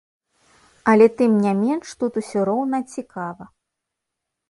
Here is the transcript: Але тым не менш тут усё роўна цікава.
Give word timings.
Але 0.93 1.07
тым 1.19 1.35
не 1.45 1.53
менш 1.61 1.87
тут 2.01 2.13
усё 2.25 2.39
роўна 2.53 2.77
цікава. 2.97 3.43